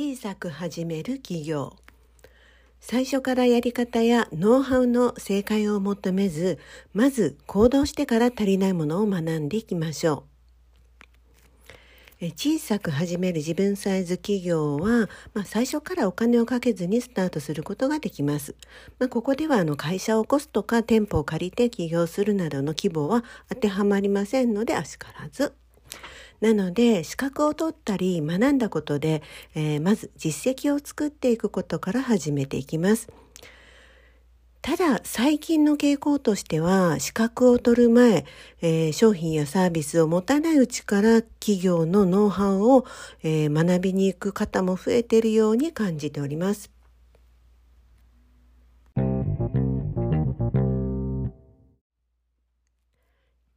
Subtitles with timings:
[0.00, 1.74] 小さく始める企業
[2.78, 6.60] 最初からやり方やノウハウの正解を求めず
[6.94, 10.22] まず行動してから足りないものを学んでいきましょ
[12.22, 18.54] う小さく始める自分サイズ企業は、まあ、最初からお金をかけずにスタートすることができます。
[19.00, 25.54] まあ、ここではあの会社を起こすとか店舗を借りて起業するなどの規模は当てはまりませんのであしからず。
[26.40, 29.22] なので資格を取ったり学んだことで、
[29.54, 33.08] えー、まず実績を作っていくことから始めていきます。
[34.60, 38.26] ただ最近の傾向としては資格を取る前、
[38.60, 42.84] えー、商品やサービスを持たないうちから企業のノウハウを、
[43.22, 46.77] えー、学びに行く方も増えているように感じております。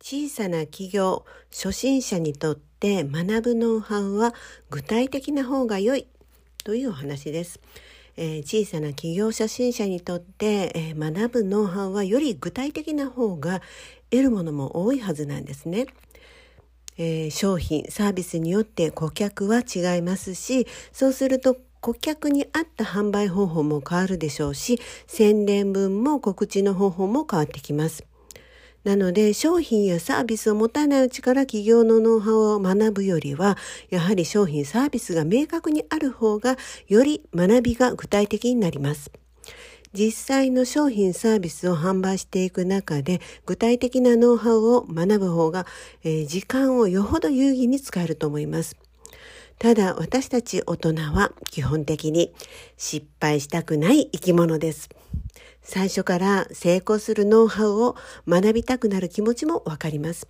[0.04, 4.34] 小さな企業初心者にとって学ぶノウハウは
[4.72, 6.08] 具体的な方が良い
[6.64, 7.60] というお話です。
[8.18, 13.62] えー、小さな企業初心者にとって、えー、学ぶノウハウはより具体的な方が
[14.10, 15.86] 得るものも多いはずなんですね。
[16.98, 28.11] えー、商品サービスによって顧客は違いますしそうすると顧客に合った販売方法も変わるでしょうし宣伝文も告知の方法も変わってきます。
[28.84, 33.58] なので商品やサービスを持たないうちから企業のノウハウを学ぶよりは
[33.90, 39.12] やはり商品サービスが明確にある方がより学びが具体的になります。
[39.94, 45.66] 実際の商品サービスを販売していく中で具体的なノウハウを学ぶ方が、
[46.04, 48.78] えー、時間をよほど有意義に使えると思います。
[49.60, 52.34] ただ私たち大人は基本的に
[52.78, 54.90] 失敗したくない生き物です。
[55.62, 57.96] 最初から成功するノウハウを
[58.28, 60.28] 学びたくなる気持ちもわかります。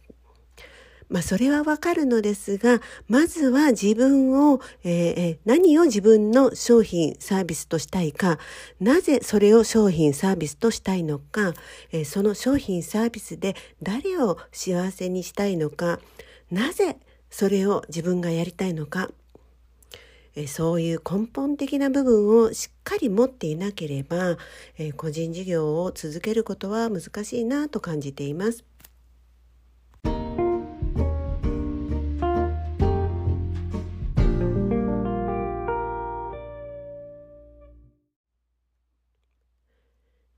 [1.11, 8.39] まあ、それはわかるのですが、まずは自分を、えー、何を自分の商品、サービスとしたいか、
[8.79, 11.53] なぜそれを商品、サービスとしたいのか、
[11.91, 15.99] えー、その商品、サービスで誰を幸せにしたいのか、
[16.49, 16.95] なぜ
[17.29, 19.09] それを自分がやりたいのか、
[20.35, 24.37] えそういう根本的な部分をしっかり持っていなければ、
[24.77, 28.63] え個人事業を続けることは難しいなと感じています。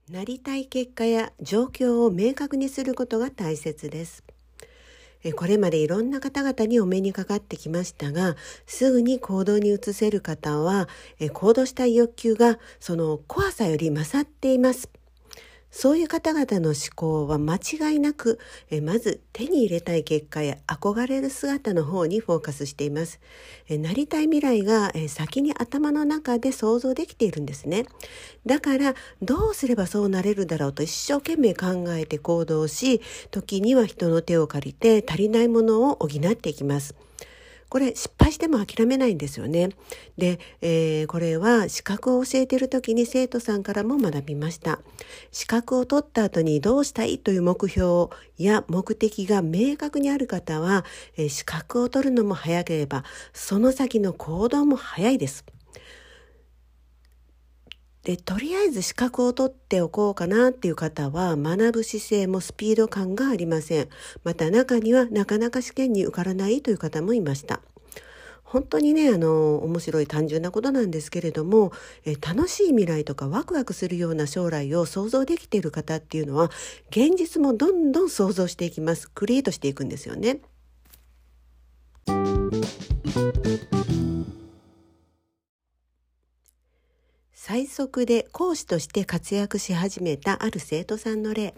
[0.09, 4.23] なりたい結果や状況を明確にすることが大切です。
[5.31, 8.35] これまでいろんな方々にお目にかかってきましたが、
[8.65, 10.89] すぐに行動に移せる方は、
[11.31, 14.89] 行動したい欲求がその怖さより勝っています。
[15.75, 18.39] そういう方々の思考は間違いなく、
[18.69, 23.19] えまず手に入れたい結果や憧れる姿の方にフォーカスしています。
[23.67, 27.87] えなりたい未来が、え先に頭の中で想像できているんですね。
[28.45, 33.01] だからどうすればそうなれるだろうと一生懸命考えて行動し、
[33.31, 36.93] 時には人の手を借りて足りないものを補っていきます。
[37.73, 39.69] これ失敗しても諦めないんですよね。
[40.15, 44.79] で、えー、これは資格を教えている時に生徒さんからも学びました。
[45.31, 50.85] 資格を取った後にどうしたいという目標や目的が明確にある方は、
[51.17, 53.03] えー、資格を取るのも早ければ
[53.33, 55.43] その先の行動も早いです。
[58.03, 63.89] で、とりあえず資格を取っておこうかなっていう方は学ぶ姿勢もスピード感がありません。
[64.23, 67.61] また中にはなかなか試験に受からないという方もいました。
[68.43, 71.71] 本当にね、あの、面白い単純なことなんですけれども、
[72.05, 76.51] え楽しい未来とかワクワクするような将来を想像できている方っていうのは、
[76.91, 79.09] 現実もどんどん想像していきます。
[79.09, 80.41] クリエイトしていくんですよね。
[87.53, 91.53] 最速で講師として活躍し始めたある生徒さんの例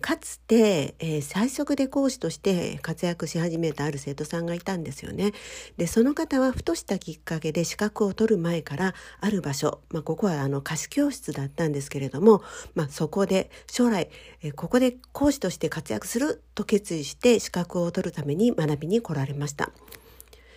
[0.00, 5.32] かつて、えー、最速で講師として活躍し始めたある生徒さんがいたんですよね。
[5.76, 12.42] で、その方はふとしたきっかけで資格を取る前からある場所、まあ、ここはあの歌詞教室だったんですけれども、
[12.74, 14.08] まあ、そこで将来、
[14.42, 19.70] えー、ここで講師として活躍すると決意して資格を取るために学びに来られました。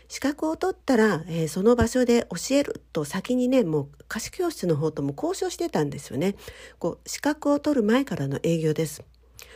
[0.10, 6.36] 資格を取ったら、えー、その場所で教えると先にねもう歌詞教室の方とも交渉してたんですよね。
[6.80, 9.04] こう資格を取る前からの営業です。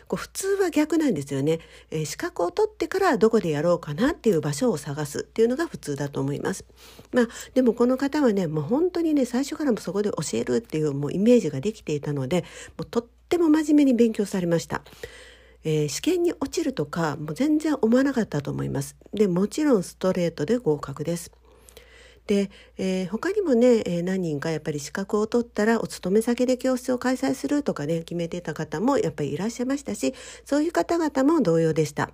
[0.08, 1.60] こう普通は逆なんですよね、
[1.90, 6.66] えー、資格を取ってからどこでやろうかなっていう場所を探すっていうのが普通だと思います。
[7.12, 12.42] まあでもこの方はねもう本当にね最初からもそこで教えるっていうもうイメージができていたので
[12.78, 14.84] もうとっても真面目に勉強されました。
[15.63, 18.95] えー、試験に落ちるとかも全然思わなかったと思います。
[19.13, 21.31] でもちろんストレートで合格です。
[22.27, 30.13] で、えー、他にもね、えー、何人かやっぱり資格を取ったらお勤め先で教室を開催するとかね決めてた方もやっぱりいらっしゃいましたし
[30.45, 32.12] そういう方々も同様でした。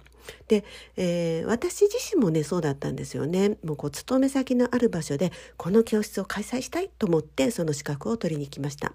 [0.47, 0.63] で、
[0.95, 3.57] えー、私自身もねそうだったんですよね。
[3.63, 8.93] もうこう勤め先のある場所でこの教室を開催したいと思ってその資格を取りに来ました。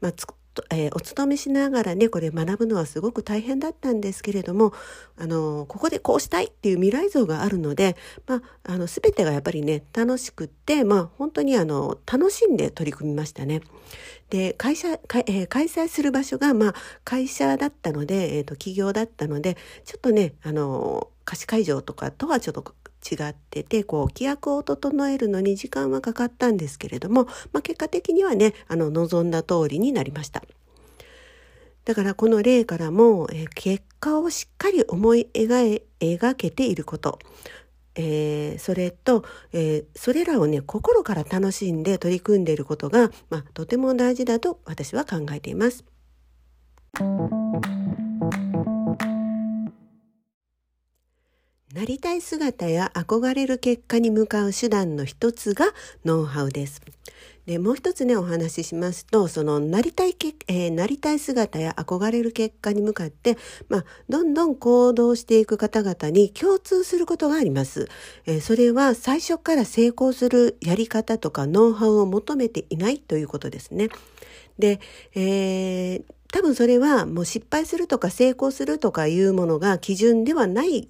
[0.00, 0.12] まあ
[0.70, 4.72] えー、お勤めしながらねこれ学ぶのはすごく大変だったんですけれども
[5.18, 13.62] あのここでこうしたいっていう未来像があるので、まあ、あの全てがやっぱりね楽しくって、まあ、本当にあの楽しんで取り組みましたね。
[14.30, 16.74] で会社か、えー、開催する場所が、まあ、
[17.04, 22.74] 会社だったので、えーと、企業だったのでちょっとねあの貸し会場とかとはちょっと
[23.10, 30.42] 違っててこう規約を整えるのに時間はかかったんですけれども、まあ、結果的にはねあの望んだ通りになりました。
[31.84, 37.20] だからこの例からも、え結果をしっかり思い描描けていること、
[37.94, 45.84] えー、それと、えー、それらをね心から楽しんで取り組んでいることが、まあ、とても大事だと私は考えています。
[51.76, 55.66] なりたい姿や憧れる結果に向かう手段の一つが
[56.06, 56.80] ノウハウです。
[57.44, 63.36] で、もう一つね、お話ししますと、その、なりたいけ、えー、なりたい姿や憧れる結果に向かって、
[63.68, 67.90] まあ、どんどん行動していく方々に共通することがあります。
[68.24, 73.90] えー、それは最初から成功するやり方とかノウハウを求めていないということですね。
[74.58, 74.80] で、
[75.14, 76.02] えー、
[76.32, 80.88] 多分それはもう失敗するとか成功するとかいうものが基準ではない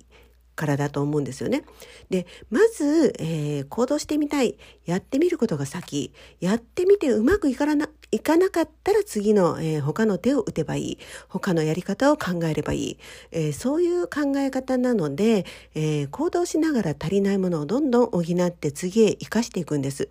[0.57, 1.63] からだと思うんですよね。
[2.11, 4.59] で、まず、えー、行動してみたい。
[4.87, 6.13] やってみることが先。
[6.41, 10.99] やってみてうまくいかないかなかったら次の、えー、他の手を打てばいい。
[11.29, 12.99] 他のやり方を考えればいい。
[13.31, 15.45] えー、そういう考え方なので、
[15.75, 20.09] え行動しながら足りないものをどんどん補って次へ生かしていくんです。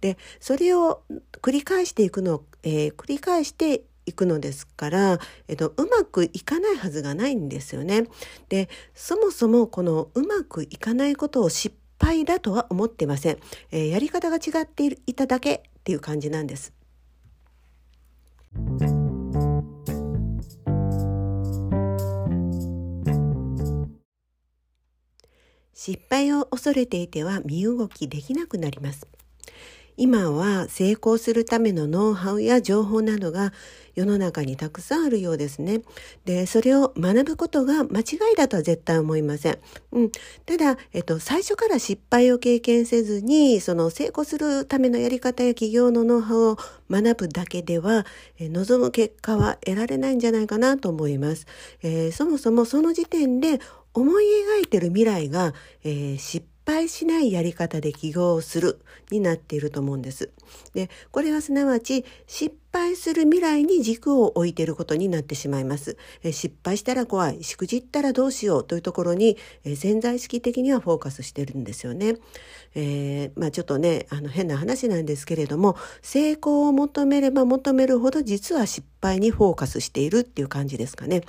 [0.00, 1.02] で、それを
[1.40, 5.18] 繰り返していくのを、え繰り返していくのですから、
[5.48, 8.04] えっと、うまくいかないはずがないんですよね。
[8.48, 13.38] で、そもそもこのうまくいかないことを失敗だとは思ってません。
[13.70, 16.72] えー、やり方が違っていただけっていう感じなんです。
[25.74, 29.06] 失敗を恐れていては身動きできなくなります。
[29.96, 33.52] 今は成功するためのノウハウや情報などが
[33.94, 35.80] 世の中にたくさんあるようですね。
[36.26, 38.02] で、それを学ぶことが間違
[38.34, 39.58] いだとは絶対思いません。
[39.92, 40.12] うん。
[40.44, 46.56] ただ、えっと、最初から失敗を経験せずに、その成功するためのやり方や企業のノウハウを
[46.90, 48.04] 学ぶだけでは、
[48.38, 51.46] え望む結果は得られないんじゃないかなと思います。
[51.82, 53.60] えー、そもそもその時点で
[53.94, 54.24] 思い
[54.58, 58.80] 描いてる未来が、えー、失敗敗しないやり方で起業する
[59.10, 60.30] になっていると思うんです。
[60.74, 65.96] で、これはすなわち失敗する未来に軸を置いていることになってしまいます。
[66.22, 72.16] え失敗したら怖い、しくじったらどうしようというところに、え潜在意識的にはフォーカスしてるんですよね。
[72.74, 81.22] えー、まあちょっとね、あの変な話なんですけれども、成功を求めれば求めるほど実は失敗にフォーカスしているっていう感じですかね。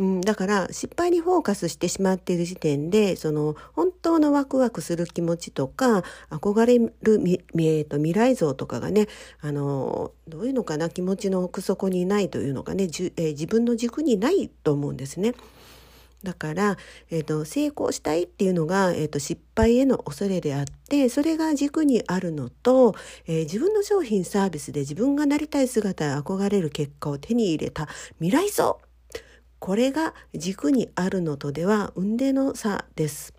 [0.00, 9.08] うん、だから失敗にフォーカスしてしまっている時点でその本当のワクワクする気持ちとか憧れるみ、えー、と未来像とかがね
[9.42, 15.34] あのどういうのかな気持ちの奥底にないというのがねじ、えー、自分の軸にないと思うんですね。
[16.22, 16.76] だから、
[17.10, 22.94] えーと、成功したいっていうのが、えーと、失敗への恐れであってそれが軸にあるのと、
[23.26, 27.88] えー、自分の商品サービスで自分がなりたい姿や憧れる結果を手に入れた
[28.18, 28.80] 未来像
[29.60, 33.34] これが軸にあるのとでは運命の差です。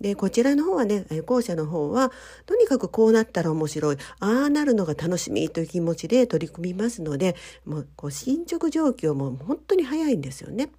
[0.00, 2.12] でこちらの方はね後者の方は
[2.44, 10.70] とにかくこうなったら面白いああなるのが楽しみという気持ちで取り組みますのでもうこう進捗状況も本当に早いんですよね。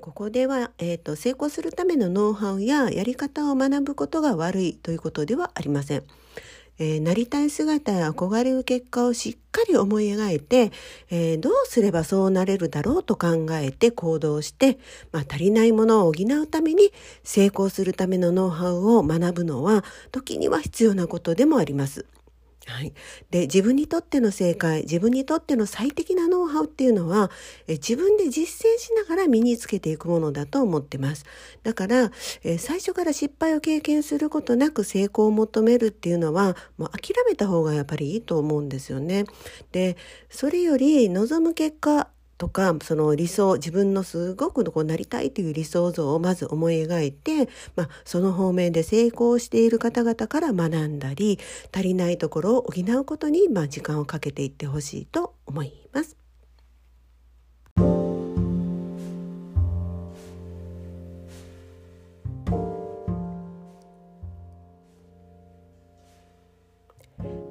[0.00, 6.02] ここでは、えーと、成功するためのノウハウややり方を学ぶことが悪いということではありません。
[6.80, 10.72] えー、なりたい姿や憧れる結果をしっかり思い描いて、
[11.10, 14.78] えー、どうすればそうなれるだろうと考えて行動して、
[15.12, 16.90] まあ、足りないものを補うために
[17.22, 22.06] 成功するためのノウハウを学ぶのは時には必要なことでもあります。
[22.70, 22.92] はい、
[23.30, 27.30] で自分にとっての正解自分にとっての最適なノウハウっていうのは
[27.66, 31.24] え自分で実践しながら身につけていくものだと思ってます。
[31.62, 32.12] だから
[32.44, 39.24] え最初から失敗を経験することなく成功を求めるっていうのはもう諦めた方がやっぱりいいと思うんですよね。
[39.72, 39.96] で
[40.30, 42.08] それより望む結果
[42.40, 51.38] とかその理想自分のすごくこうなりたいという理想像をまず思い描いて、まあ、その方面で成功している方々から学んだり
[51.70, 56.19] 足りないところを補うことに、まあ、時間をかけていってほしいと思います。